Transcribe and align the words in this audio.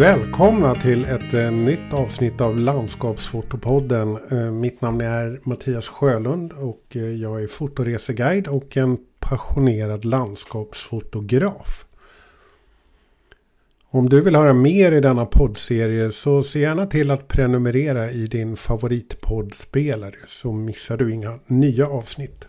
Välkomna 0.00 0.74
till 0.74 1.04
ett 1.04 1.34
eh, 1.34 1.50
nytt 1.52 1.92
avsnitt 1.92 2.40
av 2.40 2.58
Landskapsfotopodden. 2.58 4.18
Eh, 4.30 4.50
mitt 4.50 4.80
namn 4.80 5.00
är 5.00 5.40
Mattias 5.42 5.88
Sjölund 5.88 6.52
och 6.52 6.96
eh, 6.96 7.02
jag 7.02 7.42
är 7.42 7.46
fotoreseguide 7.46 8.48
och 8.48 8.76
en 8.76 8.98
passionerad 9.18 10.04
landskapsfotograf. 10.04 11.84
Om 13.90 14.08
du 14.08 14.20
vill 14.20 14.36
höra 14.36 14.52
mer 14.52 14.92
i 14.92 15.00
denna 15.00 15.26
poddserie 15.26 16.12
så 16.12 16.42
se 16.42 16.60
gärna 16.60 16.86
till 16.86 17.10
att 17.10 17.28
prenumerera 17.28 18.10
i 18.10 18.26
din 18.26 18.56
favoritpoddspelare 18.56 20.16
så 20.26 20.52
missar 20.52 20.96
du 20.96 21.12
inga 21.12 21.38
nya 21.46 21.86
avsnitt. 21.86 22.44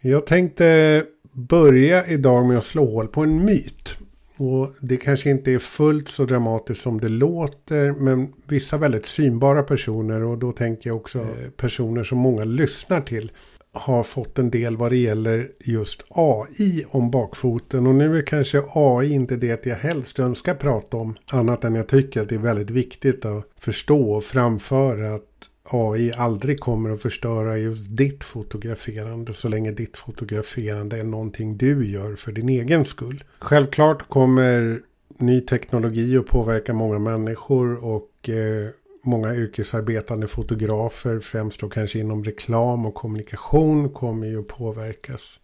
Jag 0.00 0.26
tänkte 0.26 1.04
börja 1.32 2.06
idag 2.06 2.46
med 2.46 2.58
att 2.58 2.64
slå 2.64 2.90
hål 2.90 3.08
på 3.08 3.22
en 3.22 3.44
myt. 3.44 4.05
Och 4.38 4.70
det 4.80 4.96
kanske 4.96 5.30
inte 5.30 5.52
är 5.52 5.58
fullt 5.58 6.08
så 6.08 6.24
dramatiskt 6.24 6.80
som 6.80 7.00
det 7.00 7.08
låter. 7.08 7.92
Men 7.92 8.32
vissa 8.48 8.78
väldigt 8.78 9.06
synbara 9.06 9.62
personer 9.62 10.22
och 10.22 10.38
då 10.38 10.52
tänker 10.52 10.90
jag 10.90 10.96
också 10.96 11.26
personer 11.56 12.04
som 12.04 12.18
många 12.18 12.44
lyssnar 12.44 13.00
till. 13.00 13.32
Har 13.72 14.02
fått 14.02 14.38
en 14.38 14.50
del 14.50 14.76
vad 14.76 14.92
det 14.92 14.96
gäller 14.96 15.48
just 15.60 16.04
AI 16.08 16.84
om 16.88 17.10
bakfoten. 17.10 17.86
Och 17.86 17.94
nu 17.94 18.18
är 18.18 18.26
kanske 18.26 18.62
AI 18.74 19.12
inte 19.12 19.36
det 19.36 19.66
jag 19.66 19.76
helst 19.76 20.18
önskar 20.18 20.54
prata 20.54 20.96
om. 20.96 21.14
Annat 21.32 21.64
än 21.64 21.74
jag 21.74 21.88
tycker 21.88 22.22
att 22.22 22.28
det 22.28 22.34
är 22.34 22.38
väldigt 22.38 22.70
viktigt 22.70 23.24
att 23.24 23.44
förstå 23.58 24.12
och 24.12 24.24
framföra 24.24 25.14
att 25.14 25.35
AI 25.70 26.12
aldrig 26.16 26.60
kommer 26.60 26.90
att 26.90 27.02
förstöra 27.02 27.58
just 27.58 27.96
ditt 27.96 28.24
fotograferande 28.24 29.34
så 29.34 29.48
länge 29.48 29.72
ditt 29.72 29.96
fotograferande 29.96 30.98
är 30.98 31.04
någonting 31.04 31.56
du 31.56 31.86
gör 31.86 32.16
för 32.16 32.32
din 32.32 32.48
egen 32.48 32.84
skull. 32.84 33.24
Självklart 33.38 34.08
kommer 34.08 34.80
ny 35.18 35.40
teknologi 35.40 36.16
att 36.18 36.26
påverka 36.26 36.72
många 36.72 36.98
människor 36.98 37.84
och 37.84 38.28
eh, 38.28 38.70
många 39.04 39.34
yrkesarbetande 39.34 40.26
fotografer, 40.26 41.20
främst 41.20 41.60
då 41.60 41.68
kanske 41.68 41.98
inom 41.98 42.24
reklam 42.24 42.86
och 42.86 42.94
kommunikation, 42.94 43.88
kommer 43.88 44.26
ju 44.26 44.40
att 44.40 44.48
påverkas. 44.48 45.40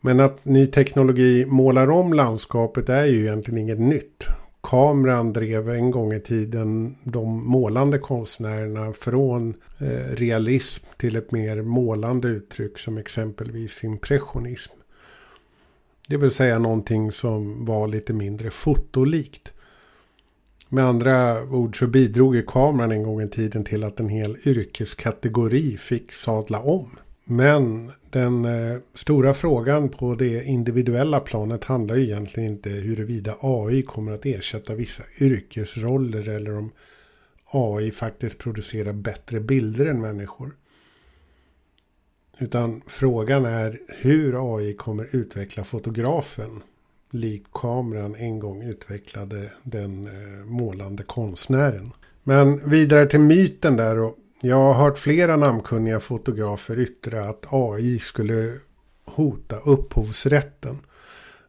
Men 0.00 0.20
att 0.20 0.44
ny 0.44 0.66
teknologi 0.66 1.46
målar 1.46 1.90
om 1.90 2.12
landskapet 2.12 2.88
är 2.88 3.04
ju 3.04 3.20
egentligen 3.20 3.58
inget 3.58 3.80
nytt 3.80 4.24
kameran 4.62 5.32
drev 5.32 5.70
en 5.70 5.90
gång 5.90 6.12
i 6.12 6.20
tiden 6.20 6.94
de 7.04 7.46
målande 7.46 7.98
konstnärerna 7.98 8.92
från 8.92 9.54
eh, 9.78 10.14
realism 10.14 10.86
till 10.96 11.16
ett 11.16 11.32
mer 11.32 11.62
målande 11.62 12.28
uttryck 12.28 12.78
som 12.78 12.98
exempelvis 12.98 13.84
impressionism. 13.84 14.72
Det 16.08 16.16
vill 16.16 16.30
säga 16.30 16.58
någonting 16.58 17.12
som 17.12 17.64
var 17.64 17.88
lite 17.88 18.12
mindre 18.12 18.50
fotolikt. 18.50 19.52
Med 20.68 20.84
andra 20.84 21.42
ord 21.42 21.78
så 21.78 21.86
bidrog 21.86 22.36
ju 22.36 22.42
kameran 22.42 22.92
en 22.92 23.02
gång 23.02 23.22
i 23.22 23.28
tiden 23.28 23.64
till 23.64 23.84
att 23.84 24.00
en 24.00 24.08
hel 24.08 24.36
yrkeskategori 24.46 25.76
fick 25.76 26.12
sadla 26.12 26.60
om. 26.60 26.90
Men 27.30 27.90
den 28.10 28.44
eh, 28.44 28.78
stora 28.94 29.34
frågan 29.34 29.88
på 29.88 30.14
det 30.14 30.44
individuella 30.44 31.20
planet 31.20 31.64
handlar 31.64 31.96
ju 31.96 32.02
egentligen 32.02 32.50
inte 32.50 32.70
huruvida 32.70 33.36
AI 33.40 33.82
kommer 33.82 34.12
att 34.12 34.26
ersätta 34.26 34.74
vissa 34.74 35.02
yrkesroller 35.20 36.28
eller 36.28 36.56
om 36.56 36.72
AI 37.44 37.90
faktiskt 37.90 38.38
producerar 38.38 38.92
bättre 38.92 39.40
bilder 39.40 39.86
än 39.86 40.00
människor. 40.00 40.56
Utan 42.38 42.82
frågan 42.86 43.44
är 43.44 43.78
hur 43.88 44.56
AI 44.56 44.74
kommer 44.74 45.08
utveckla 45.10 45.64
fotografen 45.64 46.62
likt 47.10 47.48
kameran 47.52 48.14
en 48.14 48.38
gång 48.38 48.62
utvecklade 48.62 49.52
den 49.62 50.06
eh, 50.06 50.44
målande 50.44 51.02
konstnären. 51.02 51.92
Men 52.22 52.70
vidare 52.70 53.06
till 53.06 53.20
myten 53.20 53.76
där 53.76 53.98
och 53.98 54.16
jag 54.42 54.56
har 54.56 54.74
hört 54.74 54.98
flera 54.98 55.36
namnkunniga 55.36 56.00
fotografer 56.00 56.78
yttra 56.78 57.24
att 57.24 57.46
AI 57.50 57.98
skulle 57.98 58.58
hota 59.04 59.56
upphovsrätten. 59.58 60.78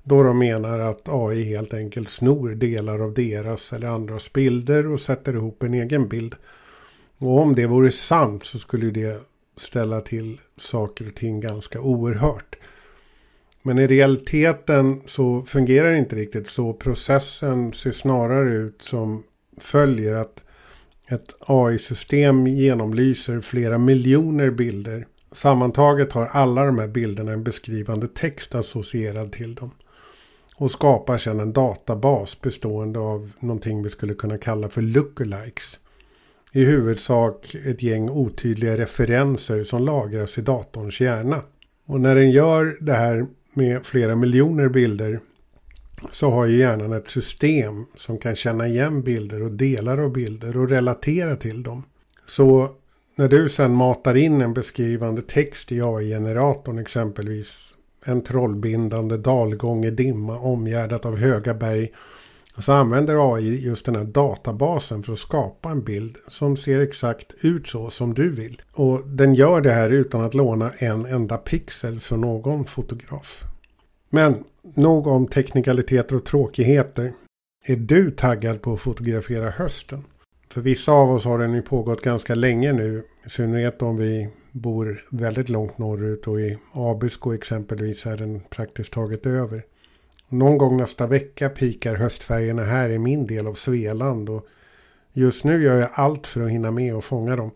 Då 0.03 0.23
de 0.23 0.39
menar 0.39 0.79
att 0.79 1.09
AI 1.09 1.43
helt 1.43 1.73
enkelt 1.73 2.09
snor 2.09 2.49
delar 2.49 2.99
av 2.99 3.13
deras 3.13 3.73
eller 3.73 3.87
andras 3.87 4.33
bilder 4.33 4.87
och 4.87 5.01
sätter 5.01 5.33
ihop 5.33 5.63
en 5.63 5.73
egen 5.73 6.07
bild. 6.07 6.35
Och 7.17 7.39
om 7.39 7.55
det 7.55 7.65
vore 7.65 7.91
sant 7.91 8.43
så 8.43 8.59
skulle 8.59 8.91
det 8.91 9.21
ställa 9.57 10.01
till 10.01 10.39
saker 10.57 11.07
och 11.07 11.15
ting 11.15 11.39
ganska 11.39 11.81
oerhört. 11.81 12.55
Men 13.63 13.79
i 13.79 13.87
realiteten 13.87 15.01
så 15.07 15.43
fungerar 15.43 15.91
det 15.91 15.97
inte 15.97 16.15
riktigt 16.15 16.47
så. 16.47 16.73
Processen 16.73 17.73
ser 17.73 17.91
snarare 17.91 18.53
ut 18.53 18.81
som 18.81 19.23
följer 19.57 20.15
att 20.15 20.43
ett 21.11 21.35
AI-system 21.39 22.47
genomlyser 22.47 23.41
flera 23.41 23.77
miljoner 23.77 24.49
bilder. 24.49 25.07
Sammantaget 25.31 26.11
har 26.11 26.25
alla 26.25 26.65
de 26.65 26.79
här 26.79 26.87
bilderna 26.87 27.31
en 27.31 27.43
beskrivande 27.43 28.07
text 28.07 28.55
associerad 28.55 29.31
till 29.31 29.55
dem. 29.55 29.71
Och 30.55 30.71
skapar 30.71 31.17
sedan 31.17 31.39
en 31.39 31.53
databas 31.53 32.41
bestående 32.41 32.99
av 32.99 33.31
någonting 33.39 33.83
vi 33.83 33.89
skulle 33.89 34.13
kunna 34.13 34.37
kalla 34.37 34.69
för 34.69 34.81
lookalikes. 34.81 35.79
I 36.51 36.63
huvudsak 36.63 37.55
ett 37.65 37.83
gäng 37.83 38.09
otydliga 38.09 38.77
referenser 38.77 39.63
som 39.63 39.85
lagras 39.85 40.37
i 40.37 40.41
datorns 40.41 41.01
hjärna. 41.01 41.41
Och 41.87 42.01
när 42.01 42.15
den 42.15 42.31
gör 42.31 42.77
det 42.81 42.93
här 42.93 43.27
med 43.53 43.85
flera 43.85 44.15
miljoner 44.15 44.69
bilder 44.69 45.19
så 46.11 46.29
har 46.29 46.45
ju 46.45 46.57
hjärnan 46.57 46.93
ett 46.93 47.07
system 47.07 47.85
som 47.95 48.17
kan 48.17 48.35
känna 48.35 48.67
igen 48.67 49.01
bilder 49.01 49.43
och 49.43 49.51
delar 49.51 49.97
av 49.97 50.11
bilder 50.11 50.57
och 50.57 50.69
relatera 50.69 51.35
till 51.35 51.63
dem. 51.63 51.83
Så 52.25 52.69
när 53.17 53.27
du 53.27 53.49
sen 53.49 53.75
matar 53.75 54.15
in 54.15 54.41
en 54.41 54.53
beskrivande 54.53 55.21
text 55.21 55.71
i 55.71 55.81
AI-generatorn 55.81 56.79
exempelvis 56.79 57.75
en 58.05 58.23
trollbindande 58.23 59.17
dalgång 59.17 59.85
i 59.85 59.91
dimma 59.91 60.39
omgärdat 60.39 61.05
av 61.05 61.17
höga 61.17 61.53
berg 61.53 61.91
så 62.57 62.73
använder 62.73 63.35
AI 63.35 63.65
just 63.65 63.85
den 63.85 63.95
här 63.95 64.03
databasen 64.03 65.03
för 65.03 65.13
att 65.13 65.19
skapa 65.19 65.69
en 65.69 65.83
bild 65.83 66.17
som 66.27 66.57
ser 66.57 66.79
exakt 66.79 67.33
ut 67.41 67.67
så 67.67 67.89
som 67.89 68.13
du 68.13 68.31
vill. 68.31 68.61
Och 68.73 69.07
den 69.07 69.33
gör 69.33 69.61
det 69.61 69.71
här 69.71 69.89
utan 69.89 70.21
att 70.21 70.33
låna 70.33 70.71
en 70.71 71.05
enda 71.05 71.37
pixel 71.37 71.99
från 71.99 72.21
någon 72.21 72.65
fotograf. 72.65 73.43
Men 74.13 74.43
nog 74.61 75.07
om 75.07 75.27
teknikaliteter 75.27 76.15
och 76.15 76.25
tråkigheter. 76.25 77.11
Är 77.65 77.75
du 77.75 78.11
taggad 78.11 78.61
på 78.61 78.73
att 78.73 78.79
fotografera 78.79 79.49
hösten? 79.49 80.03
För 80.49 80.61
vissa 80.61 80.91
av 80.91 81.11
oss 81.11 81.25
har 81.25 81.39
den 81.39 81.53
ju 81.53 81.61
pågått 81.61 82.01
ganska 82.01 82.35
länge 82.35 82.73
nu. 82.73 83.03
I 83.25 83.29
synnerhet 83.29 83.81
om 83.81 83.97
vi 83.97 84.29
bor 84.51 85.03
väldigt 85.11 85.49
långt 85.49 85.77
norrut 85.77 86.27
och 86.27 86.39
i 86.39 86.57
Abisko 86.73 87.33
exempelvis 87.33 88.05
är 88.05 88.17
den 88.17 88.41
praktiskt 88.49 88.93
taget 88.93 89.25
över. 89.25 89.63
Någon 90.29 90.57
gång 90.57 90.77
nästa 90.77 91.07
vecka 91.07 91.49
pikar 91.49 91.95
höstfärgerna 91.95 92.63
här 92.63 92.89
i 92.89 92.99
min 92.99 93.27
del 93.27 93.47
av 93.47 93.53
Svealand 93.53 94.29
och 94.29 94.47
just 95.13 95.43
nu 95.43 95.63
gör 95.63 95.77
jag 95.77 95.89
allt 95.93 96.27
för 96.27 96.41
att 96.41 96.51
hinna 96.51 96.71
med 96.71 96.95
och 96.95 97.03
fånga 97.03 97.35
dem. 97.35 97.51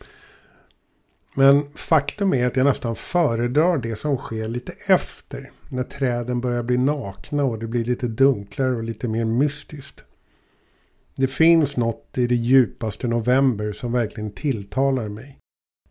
Men 1.38 1.64
faktum 1.64 2.34
är 2.34 2.48
att 2.48 2.56
jag 2.56 2.66
nästan 2.66 2.96
föredrar 2.96 3.78
det 3.78 3.96
som 3.96 4.18
sker 4.18 4.46
lite 4.46 4.74
efter. 4.88 5.52
När 5.70 5.84
träden 5.84 6.42
börjar 6.42 6.64
bli 6.64 6.78
nakna 6.78 7.44
och 7.44 7.60
det 7.60 7.68
blir 7.68 7.86
lite 7.86 8.08
dunklare 8.08 8.76
och 8.76 8.84
lite 8.84 9.08
mer 9.08 9.26
mystiskt. 9.26 10.04
Det 11.16 11.28
finns 11.28 11.78
något 11.78 12.18
i 12.18 12.28
det 12.28 12.36
djupaste 12.36 13.08
november 13.08 13.72
som 13.72 13.92
verkligen 13.92 14.32
tilltalar 14.32 15.10
mig. 15.10 15.40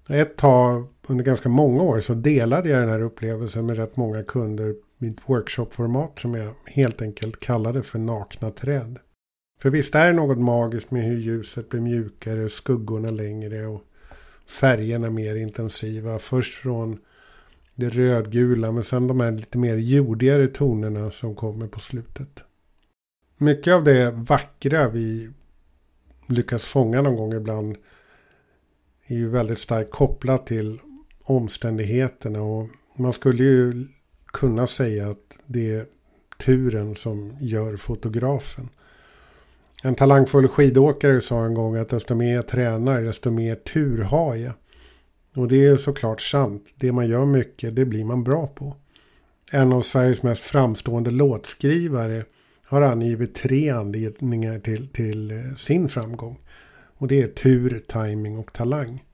Ett 0.09 0.37
tag 0.37 0.89
under 1.07 1.25
ganska 1.25 1.49
många 1.49 1.83
år 1.83 2.01
så 2.01 2.15
delade 2.15 2.69
jag 2.69 2.81
den 2.81 2.89
här 2.89 3.03
upplevelsen 3.03 3.67
med 3.67 3.77
rätt 3.77 3.97
många 3.97 4.23
kunder 4.23 4.75
i 4.99 5.09
ett 5.09 5.17
workshopformat 5.27 6.19
som 6.19 6.35
jag 6.35 6.55
helt 6.67 7.03
enkelt 7.03 7.41
kallade 7.41 7.83
för 7.83 7.99
nakna 7.99 8.51
träd. 8.51 8.99
För 9.61 9.71
visst 9.71 9.95
är 9.95 10.07
det 10.07 10.13
något 10.13 10.39
magiskt 10.39 10.91
med 10.91 11.05
hur 11.05 11.19
ljuset 11.19 11.69
blir 11.69 11.81
mjukare, 11.81 12.49
skuggorna 12.49 13.11
längre 13.11 13.67
och 13.67 13.83
färgerna 14.51 15.11
mer 15.11 15.35
intensiva. 15.35 16.19
Först 16.19 16.55
från 16.55 16.99
det 17.75 17.89
rödgula 17.89 18.73
men 18.73 18.85
sen 18.85 19.07
de 19.07 19.21
här 19.21 19.33
lite 19.33 19.59
mer 19.59 19.77
jordigare 19.77 20.47
tonerna 20.47 21.11
som 21.11 21.35
kommer 21.35 21.67
på 21.67 21.81
slutet. 21.81 22.41
Mycket 23.39 23.75
av 23.75 23.85
det 23.85 24.11
vackra 24.11 24.89
vi 24.89 25.31
lyckas 26.29 26.65
fånga 26.65 27.03
någon 27.03 27.17
gång 27.17 27.33
ibland 27.33 27.77
är 29.07 29.17
ju 29.17 29.29
väldigt 29.29 29.59
starkt 29.59 29.91
kopplat 29.91 30.47
till 30.47 30.79
omständigheterna 31.23 32.43
och 32.43 32.69
man 32.99 33.13
skulle 33.13 33.43
ju 33.43 33.87
kunna 34.27 34.67
säga 34.67 35.11
att 35.11 35.39
det 35.47 35.75
är 35.75 35.87
turen 36.39 36.95
som 36.95 37.37
gör 37.41 37.77
fotografen. 37.77 38.69
En 39.87 39.95
talangfull 39.95 40.49
skidåkare 40.49 41.21
sa 41.21 41.45
en 41.45 41.55
gång 41.55 41.77
att 41.77 41.89
desto 41.89 42.15
mer 42.15 42.35
jag 42.35 42.47
tränar 42.47 43.03
desto 43.03 43.31
mer 43.31 43.55
tur 43.55 44.03
har 44.03 44.35
jag. 44.35 44.53
Och 45.35 45.49
det 45.49 45.67
är 45.67 45.77
såklart 45.77 46.21
sant. 46.21 46.75
Det 46.77 46.93
man 46.93 47.09
gör 47.09 47.27
mycket 47.27 47.77
det 47.77 47.85
blir 47.85 48.05
man 48.05 48.25
bra 48.25 48.47
på. 48.47 48.77
En 49.51 49.73
av 49.73 49.83
Sveriges 49.83 50.23
mest 50.23 50.45
framstående 50.45 51.11
låtskrivare 51.11 52.25
har 52.65 52.83
angivit 52.83 53.35
tre 53.35 53.71
anledningar 53.71 54.59
till, 54.59 54.89
till 54.89 55.31
eh, 55.31 55.55
sin 55.57 55.89
framgång. 55.89 56.39
Och 56.99 57.09
det 57.09 57.23
är 57.23 57.29
tur, 57.29 57.83
timing 57.89 58.39
och 58.39 58.53
talang. 58.53 59.05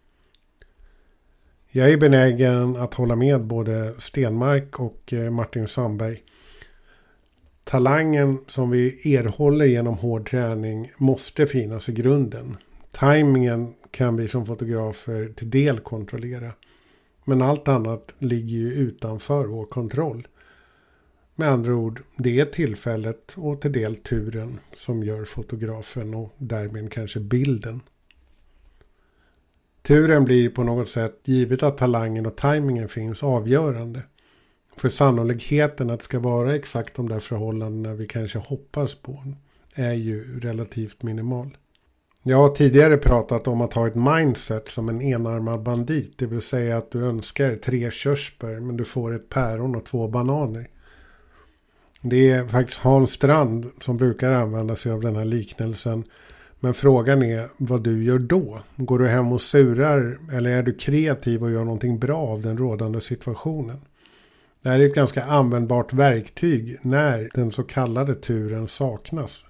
Jag 1.69 1.91
är 1.91 1.97
benägen 1.97 2.77
att 2.77 2.95
hålla 2.95 3.17
med 3.17 3.45
både 3.45 3.95
Stenmark 3.99 4.81
och 4.81 5.13
eh, 5.13 5.31
Martin 5.31 5.69
Sandberg. 5.69 6.23
Talangen 7.71 8.39
som 8.47 8.71
vi 8.71 9.15
erhåller 9.17 9.65
genom 9.65 9.95
hård 9.99 10.31
träning 10.31 10.93
måste 10.97 11.47
finnas 11.47 11.89
i 11.89 11.93
grunden. 11.93 12.57
Timingen 13.01 13.75
kan 13.91 14.17
vi 14.17 14.29
som 14.29 14.47
fotografer 14.47 15.33
till 15.37 15.51
del 15.51 15.79
kontrollera. 15.79 16.53
Men 17.25 17.43
allt 17.43 17.69
annat 17.69 18.15
ligger 18.19 18.57
ju 18.57 18.73
utanför 18.73 19.45
vår 19.45 19.67
kontroll. 19.67 20.29
Med 21.35 21.49
andra 21.49 21.75
ord, 21.75 22.01
det 22.19 22.41
är 22.41 22.45
tillfället 22.45 23.35
och 23.37 23.61
till 23.61 23.73
del 23.73 23.97
turen 23.97 24.61
som 24.73 25.03
gör 25.03 25.25
fotografen 25.25 26.15
och 26.15 26.35
därmed 26.39 26.93
kanske 26.93 27.21
bilden. 27.21 27.81
Turen 29.83 30.25
blir 30.25 30.51
på 30.51 30.63
något 30.63 30.89
sätt, 30.89 31.21
givet 31.25 31.63
att 31.63 31.79
talangen 31.79 32.27
och 32.27 32.37
tajmingen 32.37 32.89
finns, 32.89 33.23
avgörande. 33.23 34.03
För 34.81 34.89
sannolikheten 34.89 35.91
att 35.91 35.99
det 35.99 36.05
ska 36.05 36.19
vara 36.19 36.55
exakt 36.55 36.95
de 36.95 37.09
där 37.09 37.21
förhållandena 37.21 37.95
vi 37.95 38.07
kanske 38.07 38.39
hoppas 38.39 38.95
på 38.95 39.25
är 39.75 39.93
ju 39.93 40.41
relativt 40.41 41.03
minimal. 41.03 41.57
Jag 42.23 42.37
har 42.37 42.49
tidigare 42.49 42.97
pratat 42.97 43.49
om 43.49 43.61
att 43.61 43.73
ha 43.73 43.87
ett 43.87 43.95
mindset 43.95 44.69
som 44.69 44.89
en 44.89 45.03
enarmad 45.03 45.63
bandit. 45.63 46.19
Det 46.19 46.27
vill 46.27 46.41
säga 46.41 46.79
att 46.79 46.91
du 46.91 47.05
önskar 47.05 47.57
tre 47.57 47.91
körsbär 47.91 48.61
men 48.61 48.77
du 48.77 48.85
får 48.85 49.15
ett 49.15 49.29
päron 49.29 49.77
och 49.77 49.85
två 49.85 50.09
bananer. 50.09 50.69
Det 52.01 52.31
är 52.31 52.49
faktiskt 52.49 52.81
Hans 52.81 53.11
Strand 53.11 53.71
som 53.81 53.97
brukar 53.97 54.33
använda 54.33 54.77
sig 54.77 54.93
av 54.93 55.01
den 55.01 55.17
här 55.17 55.25
liknelsen. 55.25 56.05
Men 56.61 56.75
frågan 56.75 57.23
är 57.23 57.49
vad 57.59 57.83
du 57.83 58.05
gör 58.05 58.19
då. 58.19 58.61
Går 58.77 58.99
du 58.99 59.09
hem 59.09 59.33
och 59.33 59.41
surar 59.41 60.19
eller 60.33 60.51
är 60.51 60.63
du 60.63 60.75
kreativ 60.75 61.43
och 61.43 61.51
gör 61.51 61.65
någonting 61.65 61.99
bra 61.99 62.19
av 62.19 62.43
den 62.43 62.59
rådande 62.59 63.01
situationen? 63.01 63.81
Det 64.63 64.69
här 64.69 64.79
är 64.79 64.87
ett 64.87 64.95
ganska 64.95 65.25
användbart 65.25 65.93
verktyg 65.93 66.77
när 66.83 67.29
den 67.35 67.51
så 67.51 67.63
kallade 67.63 68.15
turen 68.15 68.69
saknas. 68.69 69.47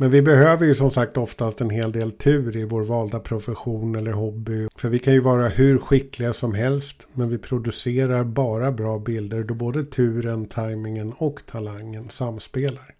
Men 0.00 0.10
vi 0.10 0.22
behöver 0.22 0.66
ju 0.66 0.74
som 0.74 0.90
sagt 0.90 1.16
oftast 1.16 1.60
en 1.60 1.70
hel 1.70 1.92
del 1.92 2.12
tur 2.12 2.56
i 2.56 2.64
vår 2.64 2.82
valda 2.82 3.20
profession 3.20 3.94
eller 3.94 4.12
hobby. 4.12 4.68
För 4.76 4.88
vi 4.88 4.98
kan 4.98 5.12
ju 5.12 5.20
vara 5.20 5.48
hur 5.48 5.78
skickliga 5.78 6.32
som 6.32 6.54
helst. 6.54 7.06
Men 7.14 7.28
vi 7.28 7.38
producerar 7.38 8.24
bara 8.24 8.72
bra 8.72 8.98
bilder 8.98 9.44
då 9.44 9.54
både 9.54 9.84
turen, 9.84 10.46
tajmingen 10.46 11.12
och 11.12 11.46
talangen 11.46 12.08
samspelar. 12.08 12.94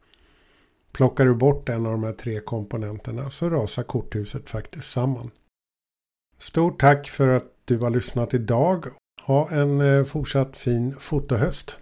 Plockar 0.93 1.25
du 1.25 1.35
bort 1.35 1.69
en 1.69 1.87
av 1.87 1.93
de 1.93 2.05
här 2.05 2.13
tre 2.13 2.41
komponenterna 2.41 3.31
så 3.31 3.51
rasar 3.51 3.83
korthuset 3.83 4.51
faktiskt 4.51 4.93
samman. 4.93 5.31
Stort 6.39 6.81
tack 6.81 7.09
för 7.09 7.29
att 7.29 7.53
du 7.65 7.79
har 7.79 7.91
lyssnat 7.91 8.35
idag. 8.35 8.87
Ha 9.27 9.49
en 9.51 9.81
eh, 9.81 10.05
fortsatt 10.05 10.57
fin 10.57 10.95
fotohöst. 10.99 11.80